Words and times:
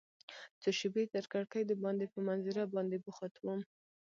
څو 0.61 0.69
شیبې 0.79 1.03
تر 1.15 1.23
کړکۍ 1.33 1.61
دباندې 1.65 2.05
په 2.13 2.19
منظره 2.27 2.63
باندې 2.75 2.97
بوخت 3.05 3.33
وم. 3.39 3.61